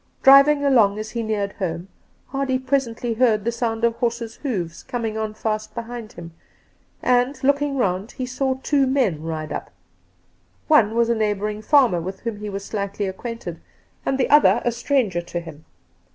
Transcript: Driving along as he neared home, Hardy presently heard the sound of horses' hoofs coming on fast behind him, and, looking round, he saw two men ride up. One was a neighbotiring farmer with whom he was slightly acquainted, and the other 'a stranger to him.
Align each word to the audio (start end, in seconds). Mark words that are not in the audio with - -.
Driving 0.23 0.65
along 0.65 0.97
as 0.97 1.11
he 1.11 1.21
neared 1.21 1.51
home, 1.59 1.87
Hardy 2.29 2.57
presently 2.57 3.13
heard 3.13 3.45
the 3.45 3.51
sound 3.51 3.83
of 3.83 3.95
horses' 3.97 4.37
hoofs 4.37 4.81
coming 4.81 5.15
on 5.15 5.35
fast 5.35 5.75
behind 5.75 6.13
him, 6.13 6.33
and, 7.03 7.37
looking 7.43 7.77
round, 7.77 8.13
he 8.13 8.25
saw 8.25 8.55
two 8.55 8.87
men 8.87 9.21
ride 9.21 9.51
up. 9.53 9.69
One 10.67 10.95
was 10.95 11.09
a 11.11 11.15
neighbotiring 11.15 11.61
farmer 11.63 12.01
with 12.01 12.21
whom 12.21 12.37
he 12.39 12.49
was 12.49 12.65
slightly 12.65 13.05
acquainted, 13.07 13.59
and 14.03 14.17
the 14.17 14.31
other 14.31 14.63
'a 14.65 14.71
stranger 14.71 15.21
to 15.21 15.39
him. 15.39 15.65